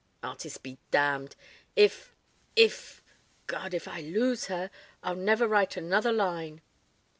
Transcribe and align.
"Artist 0.23 0.63
be 0.63 0.79
damned. 0.89 1.35
If 1.75 2.15
if 2.55 3.03
God! 3.45 3.75
if 3.75 3.87
I 3.87 4.01
lose 4.01 4.45
her 4.45 4.71
I'll 5.03 5.13
never 5.13 5.47
write 5.47 5.77
another 5.77 6.11
line." 6.11 6.61